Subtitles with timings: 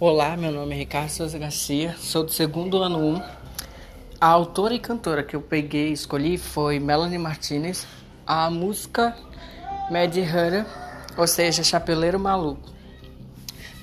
[0.00, 3.22] Olá, meu nome é Ricardo Souza Garcia, sou do segundo ano 1.
[4.20, 7.86] A autora e cantora que eu peguei e escolhi foi Melanie Martinez.
[8.26, 9.16] A música
[9.88, 10.66] Mad Hunter,
[11.16, 12.72] ou seja, Chapeleiro Maluco.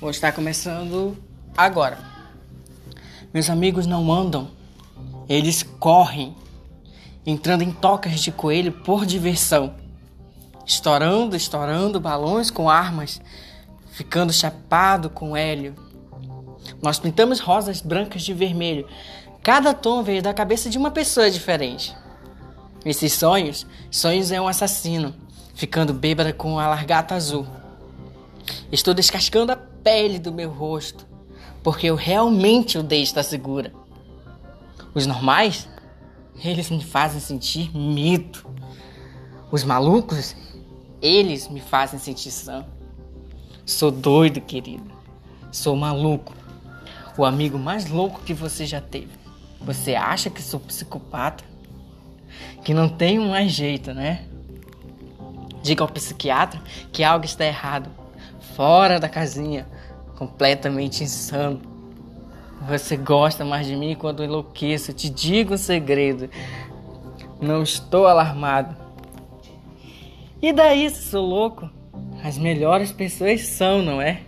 [0.02, 1.16] Vou estar começando
[1.56, 1.98] agora.
[3.32, 4.50] Meus amigos não andam,
[5.30, 6.36] eles correm,
[7.24, 9.74] entrando em tocas de coelho por diversão,
[10.66, 13.18] estourando, estourando balões com armas,
[13.92, 15.74] ficando chapado com hélio
[16.82, 18.88] nós pintamos rosas brancas de vermelho.
[19.42, 21.94] Cada tom veio da cabeça de uma pessoa diferente.
[22.84, 25.14] Esses sonhos, sonhos é um assassino,
[25.54, 27.46] ficando bêbada com a largata azul.
[28.70, 31.06] Estou descascando a pele do meu rosto,
[31.62, 33.72] porque eu realmente odeio estar segura.
[34.94, 35.68] Os normais,
[36.42, 38.44] eles me fazem sentir medo.
[39.50, 40.34] Os malucos,
[41.00, 42.64] eles me fazem sentir sã.
[43.64, 44.90] Sou doido, querido.
[45.52, 46.32] Sou maluco
[47.16, 49.10] o amigo mais louco que você já teve.
[49.60, 51.44] Você acha que sou psicopata?
[52.64, 54.24] Que não tenho mais jeito, né?
[55.62, 56.60] Diga ao psiquiatra
[56.90, 57.88] que algo está errado,
[58.56, 59.66] fora da casinha,
[60.16, 61.60] completamente insano.
[62.68, 64.92] Você gosta mais de mim quando enlouqueço.
[64.92, 66.30] Te digo um segredo.
[67.40, 68.76] Não estou alarmado.
[70.40, 71.68] E daí se sou louco?
[72.22, 74.22] As melhores pessoas são, não é?